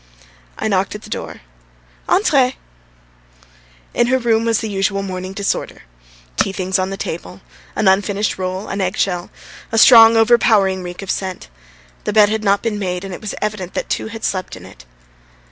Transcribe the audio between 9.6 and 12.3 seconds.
a strong overpowering reek of scent. The bed